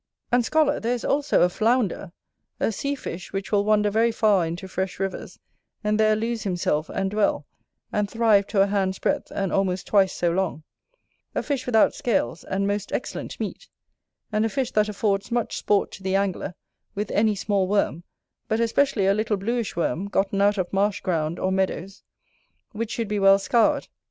And, 0.31 0.43
scholar, 0.43 0.79
there 0.79 0.95
is 0.95 1.05
also 1.05 1.43
a 1.43 1.47
FLOUNDER, 1.47 2.11
a 2.59 2.71
sea 2.71 2.95
fish 2.95 3.31
which 3.31 3.51
will 3.51 3.63
wander 3.63 3.91
very 3.91 4.11
far 4.11 4.47
into 4.47 4.67
fresh 4.67 4.99
rivers, 4.99 5.37
and 5.83 5.99
there 5.99 6.15
lose 6.15 6.41
himself 6.41 6.89
and 6.89 7.11
dwell: 7.11 7.45
and 7.93 8.09
thrive 8.09 8.47
to 8.47 8.61
a 8.61 8.65
hand's 8.65 8.97
breadth, 8.97 9.29
and 9.29 9.53
almost 9.53 9.85
twice 9.85 10.11
so 10.11 10.31
long: 10.31 10.63
a 11.35 11.43
fish 11.43 11.67
without 11.67 11.93
scales, 11.93 12.43
and 12.43 12.65
most 12.65 12.91
excellent 12.91 13.39
meat: 13.39 13.69
and 14.31 14.43
a 14.43 14.49
fish 14.49 14.71
that 14.71 14.89
affords 14.89 15.31
much 15.31 15.55
sport 15.55 15.91
to 15.91 16.01
the 16.01 16.15
angler, 16.15 16.55
with 16.95 17.11
any 17.11 17.35
small 17.35 17.67
worm, 17.67 18.03
but 18.47 18.59
especially 18.59 19.05
a 19.05 19.13
little 19.13 19.37
bluish 19.37 19.75
worm, 19.75 20.07
gotten 20.07 20.41
out 20.41 20.57
of 20.57 20.73
marsh 20.73 21.01
ground, 21.01 21.37
or 21.37 21.51
meadows, 21.51 22.01
which 22.71 22.89
should 22.89 23.07
be 23.07 23.19
well 23.19 23.37
scoured. 23.37 23.87